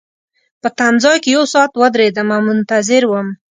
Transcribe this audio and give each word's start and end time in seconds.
په 0.61 0.67
تمځای 0.77 1.17
کي 1.23 1.29
یو 1.35 1.43
ساعت 1.53 1.71
ودریدم 1.81 2.27
او 2.35 2.41
منتظر 2.47 3.03
وم. 3.07 3.27